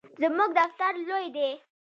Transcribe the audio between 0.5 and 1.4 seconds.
دفتر لوی